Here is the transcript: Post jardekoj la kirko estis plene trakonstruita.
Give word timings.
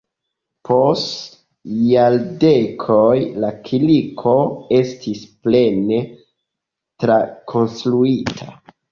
Post 0.67 1.09
jardekoj 1.89 3.17
la 3.43 3.51
kirko 3.67 4.33
estis 4.77 5.21
plene 5.43 5.99
trakonstruita. 7.05 8.49